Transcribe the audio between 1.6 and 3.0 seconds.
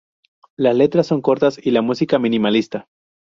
y la música minimalista.